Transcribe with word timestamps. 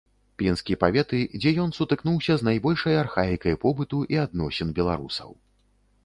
Пінскі 0.41 0.75
паветы, 0.83 1.17
дзе 1.41 1.51
ён 1.63 1.73
сутыкнуўся 1.79 2.37
з 2.39 2.47
найбольшай 2.47 2.95
архаікай 3.01 3.53
побыту 3.65 3.99
і 4.15 4.19
адносін 4.25 4.73
беларусаў. 4.81 5.29